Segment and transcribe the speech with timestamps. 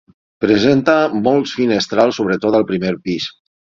[0.45, 0.95] Presenta
[1.29, 3.35] molts finestrals, sobretot al primer pis.